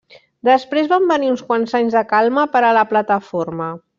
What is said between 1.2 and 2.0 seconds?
uns quants anys